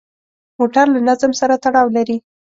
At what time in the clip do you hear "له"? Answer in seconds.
0.93-0.99